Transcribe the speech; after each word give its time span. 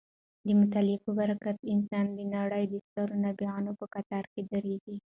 د 0.45 0.47
مطالعې 0.59 0.97
په 1.05 1.11
برکت 1.19 1.57
انسان 1.73 2.05
د 2.17 2.19
نړۍ 2.35 2.63
د 2.69 2.73
سترو 2.85 3.15
نابغانو 3.23 3.71
په 3.79 3.85
کتار 3.93 4.25
کې 4.33 4.41
درېږي. 4.51 4.95